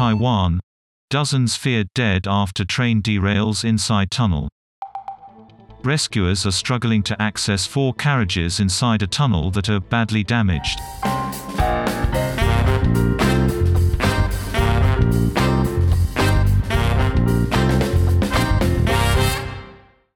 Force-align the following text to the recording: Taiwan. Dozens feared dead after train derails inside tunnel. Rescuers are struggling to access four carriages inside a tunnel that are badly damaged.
Taiwan. 0.00 0.60
Dozens 1.10 1.56
feared 1.56 1.88
dead 1.94 2.26
after 2.26 2.64
train 2.64 3.02
derails 3.02 3.66
inside 3.66 4.10
tunnel. 4.10 4.48
Rescuers 5.82 6.46
are 6.46 6.52
struggling 6.52 7.02
to 7.02 7.20
access 7.20 7.66
four 7.66 7.92
carriages 7.92 8.60
inside 8.60 9.02
a 9.02 9.06
tunnel 9.06 9.50
that 9.50 9.68
are 9.68 9.78
badly 9.78 10.24
damaged. 10.24 10.80